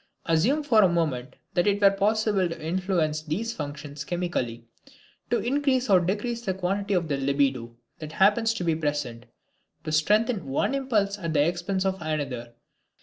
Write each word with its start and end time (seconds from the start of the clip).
Assume 0.25 0.63
for 0.63 0.81
a 0.81 0.89
moment 0.89 1.35
that 1.53 1.67
it 1.67 1.79
were 1.79 1.91
possible 1.91 2.49
to 2.49 2.59
influence 2.59 3.21
these 3.21 3.53
functions 3.53 4.03
chemically, 4.03 4.65
to 5.29 5.37
increase 5.37 5.91
or 5.91 5.99
to 5.99 6.05
decrease 6.07 6.41
the 6.41 6.55
quantity 6.55 6.95
of 6.95 7.07
the 7.07 7.17
libido 7.17 7.77
that 7.99 8.13
happens 8.13 8.51
to 8.55 8.63
be 8.63 8.73
present, 8.75 9.27
to 9.83 9.91
strengthen 9.91 10.47
one 10.47 10.73
impulse 10.73 11.19
at 11.19 11.33
the 11.35 11.45
expense 11.47 11.85
of 11.85 12.01
another. 12.01 12.55